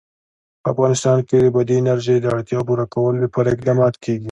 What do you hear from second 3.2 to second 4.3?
لپاره اقدامات کېږي.